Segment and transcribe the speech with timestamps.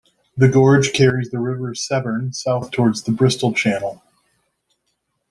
[0.35, 4.01] The gorge carries the River Severn south towards the Bristol Channel.